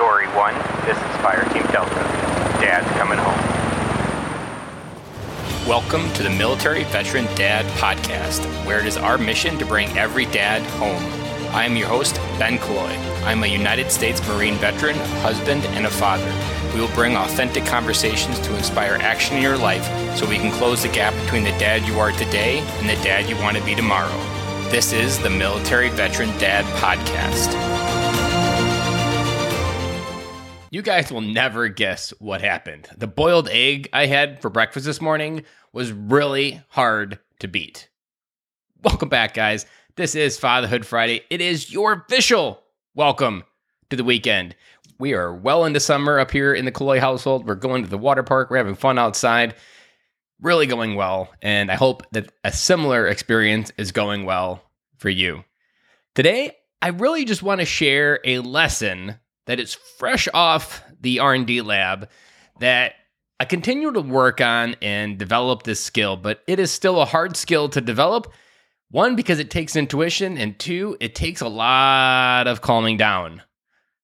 Dory 0.00 0.28
1, 0.28 0.54
this 0.86 0.96
is 0.96 1.16
Fire 1.20 1.44
Team 1.52 1.62
Delta. 1.64 1.94
Dad's 2.58 2.90
coming 2.92 3.18
home. 3.18 3.36
Welcome 5.68 6.10
to 6.14 6.22
the 6.22 6.30
Military 6.30 6.84
Veteran 6.84 7.26
Dad 7.34 7.66
Podcast, 7.76 8.46
where 8.64 8.78
it 8.80 8.86
is 8.86 8.96
our 8.96 9.18
mission 9.18 9.58
to 9.58 9.66
bring 9.66 9.90
every 9.98 10.24
dad 10.24 10.62
home. 10.78 11.02
I 11.54 11.66
am 11.66 11.76
your 11.76 11.88
host, 11.88 12.14
Ben 12.38 12.56
Killoy. 12.56 12.96
I'm 13.26 13.44
a 13.44 13.46
United 13.46 13.92
States 13.92 14.26
Marine 14.26 14.54
veteran, 14.54 14.96
husband, 15.20 15.66
and 15.66 15.84
a 15.84 15.90
father. 15.90 16.32
We 16.72 16.80
will 16.80 16.94
bring 16.94 17.14
authentic 17.14 17.66
conversations 17.66 18.40
to 18.40 18.56
inspire 18.56 18.94
action 19.02 19.36
in 19.36 19.42
your 19.42 19.58
life 19.58 19.84
so 20.16 20.26
we 20.26 20.38
can 20.38 20.50
close 20.50 20.80
the 20.80 20.88
gap 20.88 21.12
between 21.24 21.44
the 21.44 21.50
dad 21.58 21.86
you 21.86 22.00
are 22.00 22.12
today 22.12 22.60
and 22.60 22.88
the 22.88 22.96
dad 23.04 23.28
you 23.28 23.36
want 23.36 23.58
to 23.58 23.64
be 23.64 23.74
tomorrow. 23.74 24.16
This 24.70 24.94
is 24.94 25.18
the 25.18 25.28
Military 25.28 25.90
Veteran 25.90 26.30
Dad 26.38 26.64
Podcast. 26.76 27.89
You 30.80 30.84
guys 30.84 31.12
will 31.12 31.20
never 31.20 31.68
guess 31.68 32.08
what 32.20 32.40
happened. 32.40 32.88
The 32.96 33.06
boiled 33.06 33.50
egg 33.50 33.90
I 33.92 34.06
had 34.06 34.40
for 34.40 34.48
breakfast 34.48 34.86
this 34.86 34.98
morning 34.98 35.44
was 35.74 35.92
really 35.92 36.62
hard 36.70 37.18
to 37.40 37.48
beat. 37.48 37.90
Welcome 38.82 39.10
back, 39.10 39.34
guys. 39.34 39.66
This 39.96 40.14
is 40.14 40.38
Fatherhood 40.38 40.86
Friday. 40.86 41.20
It 41.28 41.42
is 41.42 41.70
your 41.70 41.92
official 41.92 42.62
welcome 42.94 43.44
to 43.90 43.96
the 43.96 44.04
weekend. 44.04 44.56
We 44.98 45.12
are 45.12 45.34
well 45.34 45.66
into 45.66 45.80
summer 45.80 46.18
up 46.18 46.30
here 46.30 46.54
in 46.54 46.64
the 46.64 46.72
Killoy 46.72 46.98
household. 46.98 47.46
We're 47.46 47.56
going 47.56 47.82
to 47.82 47.90
the 47.90 47.98
water 47.98 48.22
park. 48.22 48.48
We're 48.48 48.56
having 48.56 48.74
fun 48.74 48.98
outside. 48.98 49.56
Really 50.40 50.66
going 50.66 50.94
well. 50.94 51.30
And 51.42 51.70
I 51.70 51.74
hope 51.74 52.10
that 52.12 52.32
a 52.42 52.52
similar 52.52 53.06
experience 53.06 53.70
is 53.76 53.92
going 53.92 54.24
well 54.24 54.62
for 54.96 55.10
you. 55.10 55.44
Today, 56.14 56.56
I 56.80 56.88
really 56.88 57.26
just 57.26 57.42
want 57.42 57.60
to 57.60 57.66
share 57.66 58.18
a 58.24 58.38
lesson 58.38 59.16
that 59.50 59.58
is 59.58 59.74
fresh 59.74 60.28
off 60.32 60.80
the 61.00 61.18
R&D 61.18 61.60
lab 61.62 62.08
that 62.60 62.92
I 63.40 63.44
continue 63.46 63.90
to 63.90 64.00
work 64.00 64.40
on 64.40 64.76
and 64.80 65.18
develop 65.18 65.64
this 65.64 65.82
skill, 65.82 66.16
but 66.16 66.40
it 66.46 66.60
is 66.60 66.70
still 66.70 67.00
a 67.00 67.04
hard 67.04 67.36
skill 67.36 67.68
to 67.70 67.80
develop. 67.80 68.32
One, 68.92 69.16
because 69.16 69.40
it 69.40 69.50
takes 69.50 69.74
intuition, 69.74 70.38
and 70.38 70.56
two, 70.56 70.96
it 71.00 71.16
takes 71.16 71.40
a 71.40 71.48
lot 71.48 72.46
of 72.46 72.60
calming 72.60 72.96
down 72.96 73.42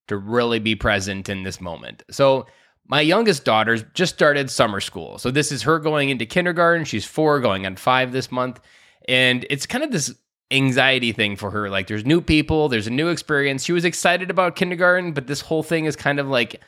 to 0.08 0.16
really 0.16 0.58
be 0.58 0.74
present 0.74 1.28
in 1.28 1.44
this 1.44 1.60
moment. 1.60 2.02
So, 2.10 2.46
my 2.88 3.00
youngest 3.00 3.44
daughter 3.44 3.76
just 3.76 4.14
started 4.14 4.50
summer 4.50 4.80
school. 4.80 5.16
So, 5.18 5.30
this 5.30 5.52
is 5.52 5.62
her 5.62 5.78
going 5.78 6.08
into 6.08 6.26
kindergarten. 6.26 6.84
She's 6.84 7.04
four, 7.04 7.38
going 7.38 7.66
on 7.66 7.76
five 7.76 8.10
this 8.10 8.32
month. 8.32 8.58
And 9.06 9.46
it's 9.48 9.66
kind 9.66 9.84
of 9.84 9.92
this 9.92 10.12
anxiety 10.50 11.12
thing 11.12 11.36
for 11.36 11.50
her. 11.50 11.68
Like, 11.68 11.86
there's 11.86 12.04
new 12.04 12.20
people, 12.20 12.68
there's 12.68 12.86
a 12.86 12.90
new 12.90 13.08
experience. 13.08 13.64
She 13.64 13.72
was 13.72 13.84
excited 13.84 14.30
about 14.30 14.56
kindergarten, 14.56 15.12
but 15.12 15.26
this 15.26 15.40
whole 15.40 15.62
thing 15.62 15.86
is 15.86 15.96
kind 15.96 16.20
of 16.20 16.28
like 16.28 16.60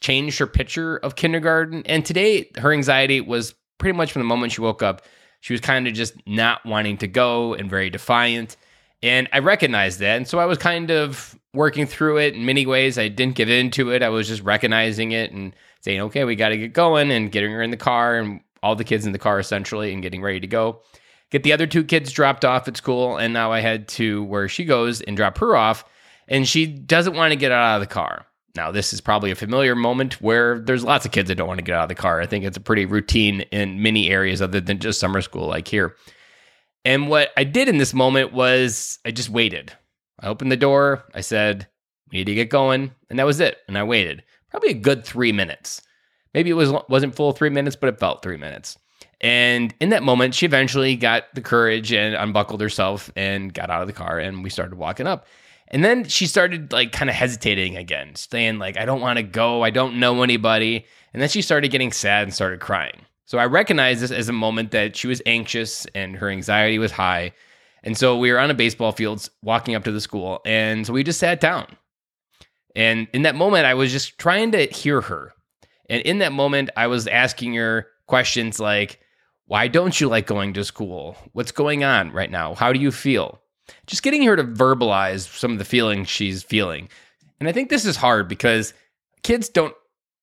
changed 0.00 0.38
her 0.38 0.46
picture 0.46 0.96
of 0.98 1.16
kindergarten. 1.16 1.82
And 1.86 2.04
today, 2.04 2.50
her 2.58 2.72
anxiety 2.72 3.20
was 3.20 3.54
pretty 3.78 3.96
much 3.96 4.12
from 4.12 4.20
the 4.20 4.26
moment 4.26 4.52
she 4.52 4.60
woke 4.60 4.82
up. 4.82 5.02
She 5.40 5.52
was 5.52 5.60
kind 5.60 5.88
of 5.88 5.94
just 5.94 6.14
not 6.26 6.64
wanting 6.64 6.98
to 6.98 7.08
go 7.08 7.54
and 7.54 7.68
very 7.68 7.90
defiant. 7.90 8.56
And 9.02 9.28
I 9.32 9.40
recognized 9.40 9.98
that. 9.98 10.16
And 10.16 10.28
so 10.28 10.38
I 10.38 10.44
was 10.44 10.58
kind 10.58 10.90
of 10.90 11.36
working 11.54 11.86
through 11.86 12.18
it 12.18 12.34
in 12.34 12.46
many 12.46 12.66
ways. 12.66 12.98
I 12.98 13.08
didn't 13.08 13.34
give 13.34 13.50
into 13.50 13.90
it. 13.90 14.02
I 14.02 14.08
was 14.08 14.28
just 14.28 14.42
recognizing 14.42 15.12
it 15.12 15.32
and 15.32 15.54
saying, 15.80 16.00
okay, 16.00 16.24
we 16.24 16.36
got 16.36 16.50
to 16.50 16.56
get 16.56 16.72
going 16.72 17.10
and 17.10 17.32
getting 17.32 17.50
her 17.50 17.62
in 17.62 17.70
the 17.70 17.76
car 17.76 18.18
and 18.18 18.40
all 18.62 18.76
the 18.76 18.84
kids 18.84 19.04
in 19.04 19.12
the 19.12 19.18
car 19.18 19.40
essentially 19.40 19.92
and 19.92 20.02
getting 20.02 20.22
ready 20.22 20.38
to 20.38 20.46
go. 20.46 20.80
Get 21.32 21.42
the 21.42 21.52
other 21.52 21.66
two 21.66 21.82
kids 21.82 22.12
dropped 22.12 22.44
off 22.44 22.68
at 22.68 22.76
school. 22.76 23.16
And 23.16 23.32
now 23.32 23.50
I 23.50 23.60
head 23.60 23.88
to 23.88 24.22
where 24.24 24.48
she 24.48 24.64
goes 24.64 25.00
and 25.00 25.16
drop 25.16 25.38
her 25.38 25.56
off. 25.56 25.84
And 26.28 26.46
she 26.46 26.66
doesn't 26.66 27.16
want 27.16 27.32
to 27.32 27.36
get 27.36 27.50
out 27.50 27.76
of 27.76 27.80
the 27.80 27.92
car. 27.92 28.26
Now, 28.54 28.70
this 28.70 28.92
is 28.92 29.00
probably 29.00 29.30
a 29.30 29.34
familiar 29.34 29.74
moment 29.74 30.20
where 30.20 30.58
there's 30.58 30.84
lots 30.84 31.06
of 31.06 31.10
kids 31.10 31.28
that 31.28 31.36
don't 31.36 31.48
want 31.48 31.58
to 31.58 31.64
get 31.64 31.74
out 31.74 31.84
of 31.84 31.88
the 31.88 31.94
car. 31.94 32.20
I 32.20 32.26
think 32.26 32.44
it's 32.44 32.58
a 32.58 32.60
pretty 32.60 32.84
routine 32.84 33.40
in 33.50 33.82
many 33.82 34.10
areas 34.10 34.42
other 34.42 34.60
than 34.60 34.78
just 34.78 35.00
summer 35.00 35.22
school, 35.22 35.48
like 35.48 35.66
here. 35.66 35.96
And 36.84 37.08
what 37.08 37.30
I 37.36 37.44
did 37.44 37.68
in 37.68 37.78
this 37.78 37.94
moment 37.94 38.34
was 38.34 38.98
I 39.06 39.10
just 39.10 39.30
waited. 39.30 39.72
I 40.20 40.26
opened 40.26 40.52
the 40.52 40.56
door. 40.56 41.04
I 41.14 41.22
said, 41.22 41.66
"We 42.10 42.18
need 42.18 42.26
to 42.26 42.34
get 42.34 42.50
going," 42.50 42.92
and 43.08 43.18
that 43.18 43.26
was 43.26 43.40
it. 43.40 43.56
And 43.68 43.78
I 43.78 43.84
waited 43.84 44.22
probably 44.50 44.70
a 44.70 44.74
good 44.74 45.04
three 45.04 45.32
minutes. 45.32 45.80
Maybe 46.34 46.50
it 46.50 46.54
was 46.54 46.72
wasn't 46.90 47.16
full 47.16 47.32
three 47.32 47.50
minutes, 47.50 47.76
but 47.76 47.88
it 47.88 47.98
felt 47.98 48.22
three 48.22 48.36
minutes. 48.36 48.78
And 49.20 49.74
in 49.80 49.90
that 49.90 50.02
moment, 50.02 50.34
she 50.34 50.46
eventually 50.46 50.96
got 50.96 51.34
the 51.34 51.40
courage 51.40 51.92
and 51.92 52.14
unbuckled 52.14 52.60
herself 52.60 53.10
and 53.16 53.52
got 53.52 53.70
out 53.70 53.82
of 53.82 53.86
the 53.86 53.92
car, 53.92 54.18
and 54.18 54.42
we 54.42 54.50
started 54.50 54.74
walking 54.74 55.06
up. 55.06 55.26
And 55.68 55.84
then 55.84 56.04
she 56.04 56.26
started 56.26 56.72
like 56.72 56.92
kind 56.92 57.08
of 57.08 57.16
hesitating 57.16 57.76
again, 57.76 58.14
saying 58.14 58.58
like, 58.58 58.76
"I 58.76 58.84
don't 58.84 59.00
want 59.00 59.18
to 59.18 59.22
go. 59.22 59.62
I 59.62 59.70
don't 59.70 59.98
know 59.98 60.22
anybody." 60.22 60.84
And 61.12 61.22
then 61.22 61.28
she 61.28 61.42
started 61.42 61.70
getting 61.70 61.92
sad 61.92 62.24
and 62.24 62.34
started 62.34 62.60
crying. 62.60 63.06
So 63.24 63.38
I 63.38 63.46
recognized 63.46 64.02
this 64.02 64.10
as 64.10 64.28
a 64.28 64.32
moment 64.32 64.72
that 64.72 64.96
she 64.96 65.06
was 65.06 65.22
anxious 65.24 65.86
and 65.94 66.16
her 66.16 66.28
anxiety 66.28 66.78
was 66.78 66.92
high. 66.92 67.32
And 67.82 67.96
so 67.96 68.16
we 68.18 68.30
were 68.30 68.38
on 68.38 68.50
a 68.50 68.54
baseball 68.54 68.92
field 68.92 69.28
walking 69.42 69.74
up 69.74 69.84
to 69.84 69.92
the 69.92 70.00
school. 70.00 70.40
And 70.44 70.86
so 70.86 70.92
we 70.92 71.02
just 71.02 71.18
sat 71.18 71.40
down. 71.40 71.76
And 72.76 73.08
in 73.12 73.22
that 73.22 73.34
moment, 73.34 73.66
I 73.66 73.74
was 73.74 73.90
just 73.90 74.18
trying 74.18 74.52
to 74.52 74.66
hear 74.66 75.00
her. 75.00 75.32
And 75.88 76.02
in 76.02 76.18
that 76.18 76.32
moment, 76.32 76.70
I 76.76 76.86
was 76.86 77.06
asking 77.06 77.54
her 77.54 77.86
questions 78.06 78.60
like, 78.60 79.00
why 79.46 79.68
don't 79.68 80.00
you 80.00 80.08
like 80.08 80.26
going 80.26 80.54
to 80.54 80.64
school? 80.64 81.16
What's 81.32 81.52
going 81.52 81.84
on 81.84 82.12
right 82.12 82.30
now? 82.30 82.54
How 82.54 82.72
do 82.72 82.80
you 82.80 82.90
feel? 82.90 83.40
Just 83.86 84.02
getting 84.02 84.22
her 84.24 84.36
to 84.36 84.44
verbalize 84.44 85.28
some 85.38 85.52
of 85.52 85.58
the 85.58 85.64
feelings 85.64 86.08
she's 86.08 86.42
feeling. 86.42 86.88
And 87.38 87.48
I 87.48 87.52
think 87.52 87.68
this 87.68 87.84
is 87.84 87.96
hard 87.96 88.28
because 88.28 88.74
kids 89.22 89.48
don't 89.48 89.74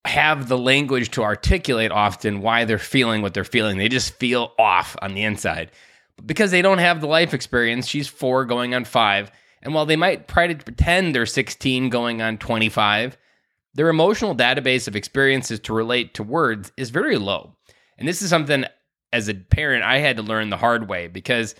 have 0.05 0.47
the 0.47 0.57
language 0.57 1.11
to 1.11 1.23
articulate 1.23 1.91
often 1.91 2.41
why 2.41 2.65
they're 2.65 2.77
feeling 2.77 3.21
what 3.21 3.33
they're 3.33 3.43
feeling. 3.43 3.77
They 3.77 3.89
just 3.89 4.15
feel 4.15 4.53
off 4.57 4.95
on 5.01 5.13
the 5.13 5.23
inside. 5.23 5.71
But 6.15 6.27
because 6.27 6.51
they 6.51 6.61
don't 6.61 6.77
have 6.77 7.01
the 7.01 7.07
life 7.07 7.33
experience, 7.33 7.87
she's 7.87 8.07
four 8.07 8.45
going 8.45 8.73
on 8.73 8.85
five. 8.85 9.31
And 9.61 9.73
while 9.73 9.85
they 9.85 9.97
might 9.97 10.27
try 10.27 10.47
to 10.47 10.55
pretend 10.55 11.13
they're 11.13 11.25
16 11.25 11.89
going 11.89 12.21
on 12.21 12.37
25, 12.37 13.17
their 13.73 13.89
emotional 13.89 14.35
database 14.35 14.87
of 14.87 14.95
experiences 14.95 15.59
to 15.61 15.73
relate 15.73 16.13
to 16.15 16.23
words 16.23 16.71
is 16.77 16.89
very 16.89 17.17
low. 17.17 17.55
And 17.99 18.07
this 18.07 18.21
is 18.21 18.29
something 18.29 18.65
as 19.11 19.27
a 19.27 19.33
parent 19.33 19.83
I 19.83 19.97
had 19.97 20.17
to 20.17 20.23
learn 20.23 20.49
the 20.49 20.57
hard 20.57 20.89
way 20.89 21.07
because 21.07 21.53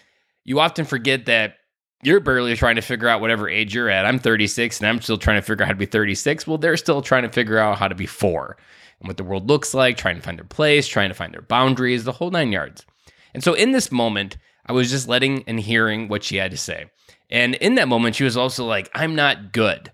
you 0.46 0.60
often 0.60 0.86
forget 0.86 1.26
that 1.26 1.56
you're 2.02 2.22
barely 2.22 2.56
trying 2.56 2.78
to 2.78 2.82
figure 2.82 3.10
out 3.10 3.20
whatever 3.20 3.50
age 3.50 3.76
you're 3.76 3.90
at. 3.90 4.06
I'm 4.06 4.20
36 4.20 4.80
and 4.80 4.88
I'm 4.88 5.02
still 5.02 5.18
trying 5.18 5.38
to 5.38 5.46
figure 5.46 5.64
out 5.64 5.68
how 5.68 5.74
to 5.74 5.80
be 5.80 5.86
36. 5.86 6.48
Well, 6.48 6.58
they're 6.58 6.78
still 6.78 7.02
trying 7.02 7.24
to 7.24 7.30
figure 7.30 7.60
out 7.60 7.78
how 7.78 7.90
to 7.90 7.96
be 7.96 8.06
four 8.06 8.56
and 9.00 9.08
what 9.08 9.18
the 9.18 9.24
world 9.24 9.50
looks 9.50 9.74
like, 9.74 9.98
trying 9.98 10.16
to 10.16 10.22
find 10.22 10.38
their 10.38 10.46
place, 10.46 10.88
trying 10.88 11.10
to 11.10 11.16
find 11.16 11.34
their 11.34 11.42
boundaries, 11.42 12.06
the 12.06 12.14
whole 12.14 12.32
nine 12.32 12.54
yards. 12.54 12.86
And 13.34 13.44
so 13.44 13.54
in 13.54 13.74
this 13.74 13.92
moment, 13.92 14.38
I 14.66 14.72
was 14.72 14.90
just 14.90 15.10
letting 15.10 15.44
and 15.46 15.60
hearing 15.60 16.08
what 16.08 16.24
she 16.24 16.38
had 16.38 16.52
to 16.52 16.58
say. 16.58 16.86
And 17.30 17.56
in 17.56 17.76
that 17.76 17.90
moment, 17.90 18.16
she 18.16 18.24
was 18.24 18.38
also 18.38 18.66
like, 18.66 18.90
I'm 18.94 19.16
not 19.16 19.52
good. 19.52 19.92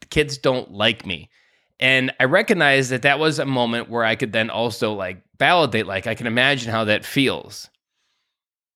The 0.00 0.06
kids 0.06 0.36
don't 0.36 0.72
like 0.72 1.06
me. 1.06 1.30
And 1.78 2.12
I 2.18 2.24
recognized 2.24 2.90
that 2.90 3.02
that 3.02 3.18
was 3.18 3.38
a 3.38 3.46
moment 3.46 3.90
where 3.90 4.04
I 4.04 4.16
could 4.16 4.32
then 4.32 4.50
also 4.50 4.94
like 4.94 5.22
validate, 5.38 5.86
like, 5.86 6.06
I 6.06 6.14
can 6.14 6.26
imagine 6.26 6.70
how 6.70 6.84
that 6.84 7.04
feels. 7.04 7.68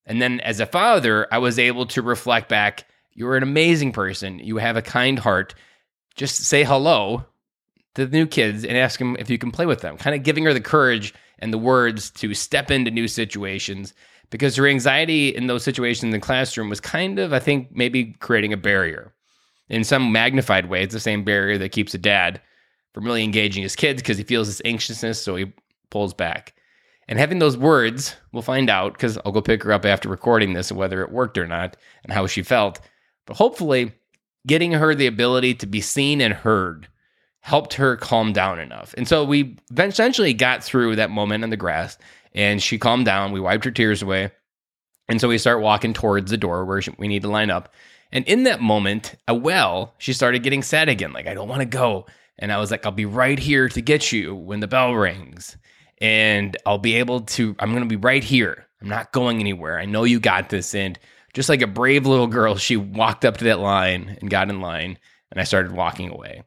And 0.07 0.21
then 0.21 0.41
as 0.41 0.61
a 0.61 0.67
father, 0.67 1.27
I 1.31 1.39
was 1.39 1.59
able 1.59 1.87
to 1.87 2.03
reflect 2.03 2.49
back 2.49 2.87
you're 3.13 3.37
an 3.37 3.43
amazing 3.43 3.93
person. 3.93 4.39
You 4.39 4.57
have 4.59 4.77
a 4.77 4.83
kind 4.83 5.19
heart. 5.19 5.55
Just 6.17 6.37
say 6.45 6.65
hello 6.65 7.25
to 7.95 8.07
the 8.07 8.17
new 8.17 8.27
kids 8.27 8.65
and 8.65 8.77
ask 8.77 8.99
them 8.99 9.17
if 9.19 9.29
you 9.29 9.39
can 9.39 9.51
play 9.51 9.67
with 9.67 9.81
them, 9.81 9.97
kind 9.97 10.15
of 10.15 10.23
giving 10.23 10.45
her 10.45 10.55
the 10.55 10.61
courage 10.61 11.13
and 11.39 11.53
the 11.53 11.59
words 11.59 12.11
to 12.13 12.35
step 12.35 12.71
into 12.71 12.91
new 12.91 13.09
situations 13.09 13.95
because 14.31 14.57
her 14.57 14.67
anxiety 14.67 15.29
in 15.29 15.49
those 15.49 15.65
situations 15.65 16.05
in 16.05 16.11
the 16.11 16.21
classroom 16.21 16.69
was 16.69 16.81
kind 16.81 17.19
of, 17.19 17.33
I 17.33 17.41
think, 17.41 17.69
maybe 17.73 18.15
creating 18.21 18.53
a 18.53 18.57
barrier. 18.57 19.13
In 19.69 19.85
some 19.85 20.13
magnified 20.13 20.67
way, 20.67 20.83
it's 20.83 20.95
the 20.95 21.01
same 21.01 21.25
barrier 21.25 21.59
that 21.59 21.73
keeps 21.73 21.95
a 21.95 21.99
dad 21.99 22.41
from 22.95 23.05
really 23.05 23.25
engaging 23.25 23.63
his 23.63 23.77
kids 23.77 24.01
because 24.03 24.19
he 24.19 24.25
feels 24.25 24.47
this 24.47 24.63
anxiousness, 24.65 25.23
so 25.23 25.37
he 25.37 25.53
pulls 25.91 26.15
back. 26.15 26.55
And 27.11 27.19
having 27.19 27.41
those 27.41 27.57
words, 27.57 28.15
we'll 28.31 28.41
find 28.41 28.71
out 28.71 28.93
because 28.93 29.19
I'll 29.19 29.33
go 29.33 29.43
pick 29.43 29.65
her 29.65 29.73
up 29.73 29.85
after 29.85 30.09
recording 30.09 30.53
this 30.53 30.71
and 30.71 30.79
whether 30.79 31.03
it 31.03 31.11
worked 31.11 31.37
or 31.37 31.47
not 31.47 31.77
and 32.05 32.13
how 32.13 32.29
she 32.29 32.45
felt. 32.45 32.81
But 33.27 33.37
hopefully, 33.37 33.93
getting 34.47 34.71
her 34.71 34.95
the 34.95 35.09
ability 35.09 35.55
to 35.55 35.67
be 35.67 35.81
seen 35.81 36.21
and 36.21 36.33
heard 36.33 36.87
helped 37.41 37.75
her 37.75 37.97
calm 37.97 38.33
down 38.33 38.61
enough. 38.61 38.95
And 38.97 39.09
so 39.09 39.25
we 39.25 39.57
essentially 39.77 40.33
got 40.33 40.63
through 40.63 40.97
that 40.97 41.11
moment 41.11 41.43
in 41.43 41.51
the 41.51 41.57
grass 41.57 41.99
and 42.33 42.63
she 42.63 42.79
calmed 42.79 43.07
down. 43.07 43.33
We 43.33 43.41
wiped 43.41 43.65
her 43.65 43.73
tears 43.73 44.03
away. 44.03 44.31
And 45.09 45.21
so 45.21 45.29
we 45.29 45.39
start 45.39 45.63
walking 45.63 45.93
towards 45.93 46.31
the 46.31 46.37
door 46.37 46.65
where 46.65 46.81
we 46.97 47.09
need 47.09 47.23
to 47.23 47.29
line 47.29 47.51
up. 47.51 47.75
And 48.13 48.25
in 48.29 48.45
that 48.45 48.61
moment, 48.61 49.17
a 49.27 49.35
well, 49.35 49.95
she 49.99 50.13
started 50.13 50.45
getting 50.45 50.63
sad 50.63 50.89
again, 50.89 51.13
like, 51.13 51.27
I 51.27 51.35
don't 51.35 51.49
want 51.49 51.61
to 51.61 51.67
go. 51.67 52.07
And 52.39 52.53
I 52.53 52.59
was 52.59 52.71
like, 52.71 52.87
I'll 52.87 52.93
be 52.93 53.05
right 53.05 53.39
here 53.39 53.69
to 53.69 53.81
get 53.81 54.13
you 54.13 54.33
when 54.37 54.61
the 54.61 54.69
bell 54.69 54.95
rings 54.95 55.57
and 56.01 56.57
I'll 56.65 56.79
be 56.79 56.97
able 56.97 57.23
to, 57.23 57.55
I'm 57.59 57.71
going 57.71 57.83
to 57.83 57.89
be 57.89 57.97
right 57.97 58.25
here. 58.25 58.67
I'm 58.81 58.89
not 58.89 59.13
going 59.13 59.41
anywhere. 59.41 59.79
I 59.79 59.85
know 59.85 60.05
you 60.05 60.19
got 60.19 60.49
this. 60.49 60.75
And 60.75 60.99
just 61.35 61.49
like 61.49 61.63
a 61.63 61.67
brave 61.67 62.07
little 62.07 62.27
girl, 62.27 62.57
she 62.57 62.77
walked 62.77 63.25
up 63.25 63.37
to 63.39 63.45
that 63.45 63.61
line 63.61 64.17
and 64.21 64.31
got 64.31 64.49
in 64.49 64.61
line, 64.61 64.99
and 65.31 65.41
I 65.41 65.45
started 65.45 65.73
walking 65.73 66.11
away. 66.11 66.43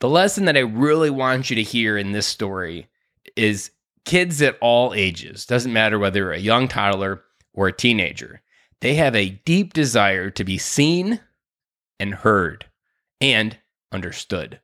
The 0.00 0.08
lesson 0.08 0.44
that 0.44 0.56
I 0.56 0.60
really 0.60 1.10
want 1.10 1.48
you 1.48 1.56
to 1.56 1.62
hear 1.62 1.96
in 1.96 2.12
this 2.12 2.26
story 2.26 2.88
is 3.36 3.70
kids 4.04 4.42
at 4.42 4.58
all 4.60 4.92
ages, 4.94 5.46
doesn't 5.46 5.72
matter 5.72 5.98
whether 5.98 6.20
you're 6.20 6.32
a 6.32 6.38
young 6.38 6.68
toddler 6.68 7.22
or 7.54 7.68
a 7.68 7.72
teenager, 7.72 8.42
they 8.80 8.94
have 8.94 9.16
a 9.16 9.30
deep 9.44 9.72
desire 9.72 10.30
to 10.30 10.44
be 10.44 10.58
seen 10.58 11.20
and 11.98 12.14
heard 12.14 12.66
and 13.20 13.56
understood. 13.92 14.60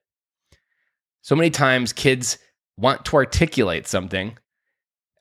So 1.23 1.35
many 1.35 1.51
times 1.51 1.93
kids 1.93 2.39
want 2.81 3.05
to 3.07 3.17
articulate 3.17 3.87
something 3.87 4.37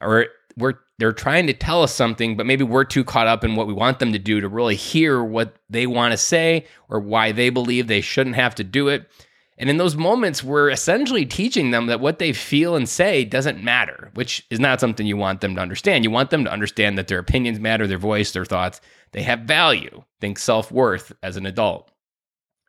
or 0.02 0.28
we're 0.58 0.76
they're 1.00 1.14
trying 1.14 1.48
to 1.48 1.54
tell 1.54 1.82
us 1.82 1.96
something, 1.96 2.36
but 2.36 2.46
maybe 2.46 2.66
we're 2.66 2.84
too 2.84 3.06
caught 3.06 3.26
up 3.26 3.46
in 3.46 3.56
what 3.56 3.68
we 3.68 3.74
want 3.74 4.00
them 4.00 4.12
to 4.12 4.20
do 4.20 4.42
to 4.42 4.50
really 4.50 4.76
hear 4.76 5.24
what 5.24 5.56
they 5.70 5.88
want 5.88 6.12
to 6.12 6.18
say 6.18 6.66
or 6.90 7.00
why 7.00 7.32
they 7.32 7.50
believe 7.50 7.88
they 7.88 8.02
shouldn't 8.02 8.36
have 8.36 8.54
to 8.56 8.66
do 8.66 8.90
it. 8.90 9.10
And 9.58 9.70
in 9.70 9.78
those 9.78 9.96
moments, 9.96 10.44
we're 10.44 10.70
essentially 10.70 11.26
teaching 11.26 11.72
them 11.72 11.88
that 11.88 12.02
what 12.02 12.20
they 12.20 12.34
feel 12.34 12.76
and 12.76 12.88
say 12.88 13.24
doesn't 13.24 13.64
matter, 13.64 14.12
which 14.14 14.46
is 14.50 14.60
not 14.60 14.82
something 14.82 15.08
you 15.08 15.16
want 15.16 15.40
them 15.40 15.56
to 15.56 15.62
understand. 15.62 16.04
You 16.04 16.12
want 16.12 16.32
them 16.32 16.44
to 16.44 16.52
understand 16.52 16.98
that 16.98 17.08
their 17.08 17.20
opinions 17.20 17.60
matter, 17.62 17.88
their 17.88 17.98
voice, 17.98 18.32
their 18.32 18.46
thoughts, 18.46 18.82
they 19.14 19.22
have 19.24 19.42
value. 19.42 20.04
Think 20.20 20.38
self 20.38 20.70
worth 20.70 21.14
as 21.24 21.38
an 21.38 21.46
adult. 21.46 21.92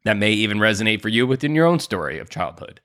That 0.05 0.17
may 0.17 0.33
even 0.33 0.59
resonate 0.59 1.03
for 1.03 1.09
you 1.09 1.27
within 1.27 1.55
your 1.55 1.67
own 1.67 1.81
story 1.81 2.19
of 2.19 2.31
childhood. 2.31 2.81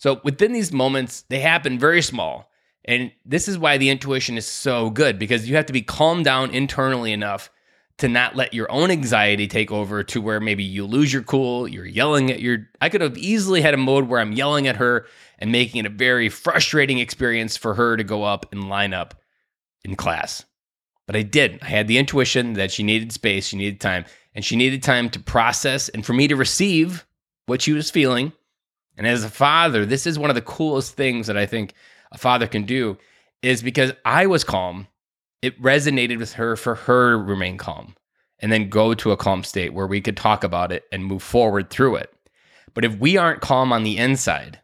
So 0.00 0.18
within 0.24 0.52
these 0.52 0.72
moments, 0.72 1.22
they 1.28 1.40
happen 1.40 1.78
very 1.78 2.00
small. 2.00 2.50
And 2.86 3.12
this 3.26 3.48
is 3.48 3.58
why 3.58 3.76
the 3.76 3.90
intuition 3.90 4.38
is 4.38 4.46
so 4.46 4.88
good 4.88 5.18
because 5.18 5.46
you 5.46 5.56
have 5.56 5.66
to 5.66 5.74
be 5.74 5.82
calmed 5.82 6.24
down 6.24 6.50
internally 6.52 7.12
enough 7.12 7.50
to 7.98 8.08
not 8.08 8.34
let 8.34 8.54
your 8.54 8.72
own 8.72 8.90
anxiety 8.90 9.46
take 9.46 9.70
over 9.70 10.02
to 10.02 10.22
where 10.22 10.40
maybe 10.40 10.64
you 10.64 10.86
lose 10.86 11.12
your 11.12 11.22
cool, 11.22 11.68
you're 11.68 11.84
yelling 11.84 12.30
at 12.30 12.40
your 12.40 12.70
I 12.80 12.88
could 12.88 13.02
have 13.02 13.18
easily 13.18 13.60
had 13.60 13.74
a 13.74 13.76
mode 13.76 14.08
where 14.08 14.20
I'm 14.20 14.32
yelling 14.32 14.66
at 14.66 14.76
her 14.76 15.06
and 15.38 15.52
making 15.52 15.80
it 15.80 15.86
a 15.86 15.94
very 15.94 16.30
frustrating 16.30 16.98
experience 16.98 17.58
for 17.58 17.74
her 17.74 17.98
to 17.98 18.02
go 18.02 18.24
up 18.24 18.50
and 18.52 18.70
line 18.70 18.94
up 18.94 19.20
in 19.84 19.96
class. 19.96 20.46
But 21.06 21.14
I 21.14 21.22
did. 21.22 21.58
I 21.60 21.66
had 21.66 21.88
the 21.88 21.98
intuition 21.98 22.54
that 22.54 22.70
she 22.70 22.82
needed 22.84 23.12
space, 23.12 23.48
she 23.48 23.58
needed 23.58 23.82
time, 23.82 24.06
and 24.34 24.46
she 24.46 24.56
needed 24.56 24.82
time 24.82 25.10
to 25.10 25.20
process 25.20 25.90
and 25.90 26.06
for 26.06 26.14
me 26.14 26.26
to 26.28 26.36
receive 26.36 27.04
what 27.44 27.60
she 27.60 27.74
was 27.74 27.90
feeling. 27.90 28.32
And 29.00 29.08
as 29.08 29.24
a 29.24 29.30
father, 29.30 29.86
this 29.86 30.06
is 30.06 30.18
one 30.18 30.28
of 30.28 30.36
the 30.36 30.42
coolest 30.42 30.94
things 30.94 31.26
that 31.26 31.38
I 31.38 31.46
think 31.46 31.72
a 32.12 32.18
father 32.18 32.46
can 32.46 32.64
do 32.64 32.98
is 33.40 33.62
because 33.62 33.94
I 34.04 34.26
was 34.26 34.44
calm, 34.44 34.88
it 35.40 35.58
resonated 35.62 36.18
with 36.18 36.34
her 36.34 36.54
for 36.54 36.74
her 36.74 37.12
to 37.12 37.16
remain 37.16 37.56
calm 37.56 37.94
and 38.40 38.52
then 38.52 38.68
go 38.68 38.92
to 38.92 39.10
a 39.10 39.16
calm 39.16 39.42
state 39.42 39.72
where 39.72 39.86
we 39.86 40.02
could 40.02 40.18
talk 40.18 40.44
about 40.44 40.70
it 40.70 40.84
and 40.92 41.02
move 41.02 41.22
forward 41.22 41.70
through 41.70 41.96
it. 41.96 42.12
But 42.74 42.84
if 42.84 42.98
we 42.98 43.16
aren't 43.16 43.40
calm 43.40 43.72
on 43.72 43.84
the 43.84 43.96
inside, 43.96 44.60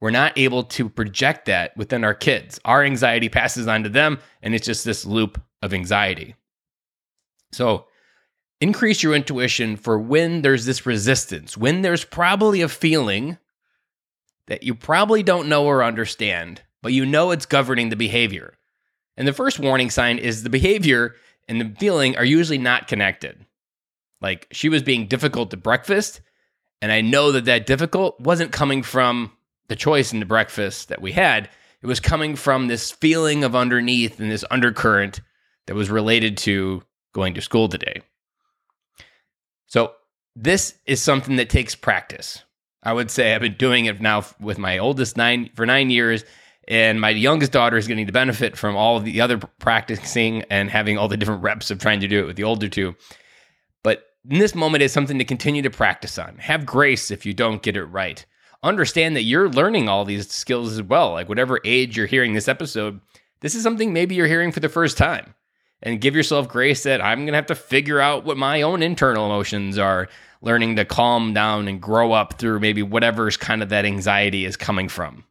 we're 0.00 0.08
not 0.08 0.38
able 0.38 0.64
to 0.64 0.88
project 0.88 1.44
that 1.44 1.76
within 1.76 2.02
our 2.02 2.14
kids. 2.14 2.58
Our 2.64 2.82
anxiety 2.82 3.28
passes 3.28 3.68
on 3.68 3.82
to 3.82 3.90
them, 3.90 4.20
and 4.40 4.54
it's 4.54 4.64
just 4.64 4.86
this 4.86 5.04
loop 5.04 5.38
of 5.60 5.74
anxiety. 5.74 6.34
So, 7.52 7.88
increase 8.58 9.02
your 9.02 9.14
intuition 9.14 9.76
for 9.76 9.98
when 9.98 10.40
there's 10.40 10.64
this 10.64 10.86
resistance, 10.86 11.58
when 11.58 11.82
there's 11.82 12.04
probably 12.04 12.62
a 12.62 12.70
feeling 12.70 13.36
that 14.46 14.62
you 14.62 14.74
probably 14.74 15.22
don't 15.22 15.48
know 15.48 15.64
or 15.64 15.82
understand, 15.82 16.62
but 16.82 16.92
you 16.92 17.04
know 17.04 17.30
it's 17.30 17.46
governing 17.46 17.88
the 17.88 17.96
behavior. 17.96 18.54
And 19.16 19.26
the 19.26 19.32
first 19.32 19.58
warning 19.58 19.90
sign 19.90 20.18
is 20.18 20.42
the 20.42 20.50
behavior 20.50 21.14
and 21.48 21.60
the 21.60 21.74
feeling 21.78 22.16
are 22.16 22.24
usually 22.24 22.58
not 22.58 22.88
connected. 22.88 23.44
Like 24.20 24.46
she 24.50 24.68
was 24.68 24.82
being 24.82 25.06
difficult 25.06 25.52
at 25.52 25.62
breakfast, 25.62 26.20
and 26.80 26.90
I 26.92 27.00
know 27.00 27.32
that 27.32 27.44
that 27.46 27.66
difficult 27.66 28.20
wasn't 28.20 28.52
coming 28.52 28.82
from 28.82 29.32
the 29.68 29.76
choice 29.76 30.12
in 30.12 30.20
the 30.20 30.26
breakfast 30.26 30.88
that 30.88 31.02
we 31.02 31.12
had. 31.12 31.48
It 31.82 31.86
was 31.86 32.00
coming 32.00 32.36
from 32.36 32.68
this 32.68 32.90
feeling 32.90 33.44
of 33.44 33.54
underneath 33.54 34.20
and 34.20 34.30
this 34.30 34.44
undercurrent 34.50 35.20
that 35.66 35.74
was 35.74 35.90
related 35.90 36.36
to 36.38 36.82
going 37.12 37.34
to 37.34 37.40
school 37.40 37.68
today. 37.68 38.02
So, 39.66 39.92
this 40.34 40.78
is 40.84 41.02
something 41.02 41.36
that 41.36 41.50
takes 41.50 41.74
practice. 41.74 42.42
I 42.86 42.92
would 42.92 43.10
say 43.10 43.34
I've 43.34 43.40
been 43.40 43.56
doing 43.56 43.86
it 43.86 44.00
now 44.00 44.24
with 44.38 44.58
my 44.58 44.78
oldest 44.78 45.16
nine 45.16 45.50
for 45.56 45.66
nine 45.66 45.90
years, 45.90 46.24
and 46.68 47.00
my 47.00 47.10
youngest 47.10 47.50
daughter 47.50 47.76
is 47.76 47.88
getting 47.88 48.06
the 48.06 48.12
benefit 48.12 48.56
from 48.56 48.76
all 48.76 49.00
the 49.00 49.20
other 49.20 49.38
practicing 49.38 50.42
and 50.50 50.70
having 50.70 50.96
all 50.96 51.08
the 51.08 51.16
different 51.16 51.42
reps 51.42 51.72
of 51.72 51.80
trying 51.80 51.98
to 51.98 52.06
do 52.06 52.20
it 52.20 52.26
with 52.28 52.36
the 52.36 52.44
older 52.44 52.68
two. 52.68 52.94
But 53.82 54.04
in 54.30 54.38
this 54.38 54.54
moment 54.54 54.84
is 54.84 54.92
something 54.92 55.18
to 55.18 55.24
continue 55.24 55.62
to 55.62 55.70
practice 55.70 56.16
on. 56.16 56.38
Have 56.38 56.64
grace 56.64 57.10
if 57.10 57.26
you 57.26 57.34
don't 57.34 57.60
get 57.60 57.76
it 57.76 57.86
right. 57.86 58.24
Understand 58.62 59.16
that 59.16 59.24
you're 59.24 59.50
learning 59.50 59.88
all 59.88 60.04
these 60.04 60.30
skills 60.30 60.72
as 60.72 60.82
well. 60.82 61.10
Like 61.10 61.28
whatever 61.28 61.58
age 61.64 61.96
you're 61.96 62.06
hearing 62.06 62.34
this 62.34 62.46
episode, 62.46 63.00
this 63.40 63.56
is 63.56 63.64
something 63.64 63.92
maybe 63.92 64.14
you're 64.14 64.28
hearing 64.28 64.52
for 64.52 64.60
the 64.60 64.68
first 64.68 64.96
time. 64.96 65.34
And 65.82 66.00
give 66.00 66.14
yourself 66.14 66.48
grace 66.48 66.84
that 66.84 67.02
I'm 67.02 67.18
going 67.18 67.32
to 67.32 67.34
have 67.34 67.46
to 67.46 67.56
figure 67.56 68.00
out 68.00 68.24
what 68.24 68.36
my 68.36 68.62
own 68.62 68.80
internal 68.82 69.26
emotions 69.26 69.76
are, 69.76 70.08
learning 70.46 70.76
to 70.76 70.84
calm 70.84 71.34
down 71.34 71.66
and 71.66 71.82
grow 71.82 72.12
up 72.12 72.38
through 72.38 72.60
maybe 72.60 72.82
whatever's 72.82 73.36
kind 73.36 73.64
of 73.64 73.68
that 73.68 73.84
anxiety 73.84 74.44
is 74.44 74.56
coming 74.56 74.88
from. 74.88 75.24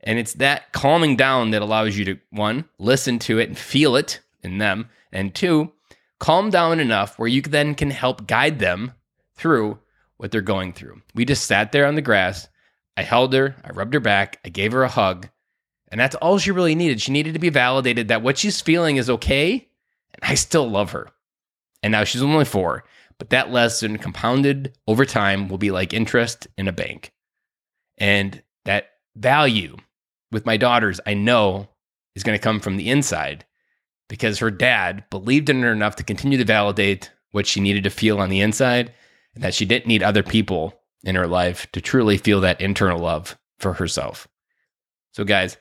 And 0.00 0.18
it's 0.18 0.34
that 0.34 0.72
calming 0.72 1.16
down 1.16 1.50
that 1.50 1.62
allows 1.62 1.96
you 1.96 2.04
to, 2.04 2.18
one, 2.30 2.66
listen 2.78 3.18
to 3.20 3.38
it 3.38 3.48
and 3.48 3.58
feel 3.58 3.96
it 3.96 4.20
in 4.42 4.58
them. 4.58 4.90
And 5.10 5.34
two, 5.34 5.72
calm 6.20 6.50
down 6.50 6.78
enough 6.78 7.18
where 7.18 7.26
you 7.26 7.40
then 7.40 7.74
can 7.74 7.90
help 7.90 8.26
guide 8.26 8.58
them 8.58 8.92
through 9.34 9.78
what 10.18 10.30
they're 10.30 10.42
going 10.42 10.74
through. 10.74 11.00
We 11.14 11.24
just 11.24 11.46
sat 11.46 11.72
there 11.72 11.86
on 11.86 11.94
the 11.94 12.02
grass. 12.02 12.46
I 12.96 13.02
held 13.02 13.32
her, 13.32 13.56
I 13.64 13.70
rubbed 13.70 13.94
her 13.94 14.00
back, 14.00 14.38
I 14.44 14.50
gave 14.50 14.72
her 14.72 14.82
a 14.82 14.88
hug. 14.88 15.28
And 15.88 15.98
that's 15.98 16.14
all 16.16 16.38
she 16.38 16.50
really 16.50 16.74
needed. 16.74 17.00
She 17.00 17.12
needed 17.12 17.32
to 17.32 17.40
be 17.40 17.48
validated 17.48 18.08
that 18.08 18.22
what 18.22 18.38
she's 18.38 18.60
feeling 18.60 18.96
is 18.96 19.08
okay. 19.08 19.68
And 20.14 20.30
I 20.30 20.34
still 20.34 20.68
love 20.68 20.92
her. 20.92 21.08
And 21.82 21.92
now 21.92 22.04
she's 22.04 22.22
only 22.22 22.44
four. 22.44 22.84
But 23.18 23.30
that 23.30 23.50
lesson 23.50 23.98
compounded 23.98 24.76
over 24.86 25.06
time 25.06 25.48
will 25.48 25.58
be 25.58 25.70
like 25.70 25.94
interest 25.94 26.46
in 26.58 26.68
a 26.68 26.72
bank. 26.72 27.12
And 27.98 28.42
that 28.64 28.90
value 29.14 29.76
with 30.30 30.44
my 30.44 30.56
daughters, 30.56 31.00
I 31.06 31.14
know 31.14 31.68
is 32.14 32.22
going 32.22 32.38
to 32.38 32.42
come 32.42 32.60
from 32.60 32.76
the 32.76 32.90
inside 32.90 33.44
because 34.08 34.38
her 34.38 34.50
dad 34.50 35.04
believed 35.10 35.48
in 35.48 35.62
her 35.62 35.72
enough 35.72 35.96
to 35.96 36.04
continue 36.04 36.38
to 36.38 36.44
validate 36.44 37.10
what 37.32 37.46
she 37.46 37.60
needed 37.60 37.84
to 37.84 37.90
feel 37.90 38.18
on 38.18 38.28
the 38.28 38.40
inside 38.40 38.92
and 39.34 39.42
that 39.42 39.54
she 39.54 39.64
didn't 39.64 39.86
need 39.86 40.02
other 40.02 40.22
people 40.22 40.80
in 41.04 41.14
her 41.14 41.26
life 41.26 41.70
to 41.72 41.80
truly 41.80 42.18
feel 42.18 42.40
that 42.40 42.60
internal 42.60 42.98
love 42.98 43.38
for 43.58 43.74
herself. 43.74 44.28
So, 45.12 45.24
guys, 45.24 45.56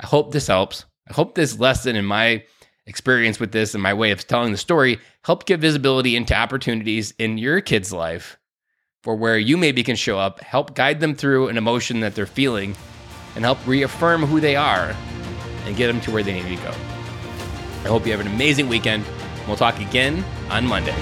I 0.00 0.06
hope 0.06 0.32
this 0.32 0.46
helps. 0.46 0.84
I 1.08 1.12
hope 1.12 1.34
this 1.34 1.58
lesson 1.58 1.96
in 1.96 2.04
my 2.04 2.44
experience 2.86 3.40
with 3.40 3.52
this 3.52 3.74
and 3.74 3.82
my 3.82 3.94
way 3.94 4.10
of 4.10 4.26
telling 4.26 4.52
the 4.52 4.58
story 4.58 4.98
helped 5.22 5.46
give 5.46 5.60
visibility 5.60 6.16
into 6.16 6.34
opportunities 6.34 7.14
in 7.18 7.38
your 7.38 7.60
kid's 7.60 7.92
life 7.92 8.38
for 9.02 9.14
where 9.14 9.38
you 9.38 9.56
maybe 9.56 9.82
can 9.82 9.96
show 9.96 10.18
up, 10.18 10.40
help 10.40 10.74
guide 10.74 11.00
them 11.00 11.14
through 11.14 11.48
an 11.48 11.56
emotion 11.56 12.00
that 12.00 12.14
they're 12.14 12.26
feeling 12.26 12.74
and 13.34 13.44
help 13.44 13.58
reaffirm 13.66 14.22
who 14.22 14.40
they 14.40 14.56
are 14.56 14.94
and 15.66 15.76
get 15.76 15.88
them 15.88 16.00
to 16.02 16.10
where 16.10 16.22
they 16.22 16.32
need 16.32 16.56
to 16.56 16.62
go. 16.62 16.70
I 17.84 17.88
hope 17.88 18.06
you 18.06 18.12
have 18.12 18.20
an 18.20 18.28
amazing 18.28 18.68
weekend. 18.68 19.04
We'll 19.46 19.56
talk 19.56 19.78
again 19.78 20.24
on 20.48 20.66
Monday. 20.66 20.94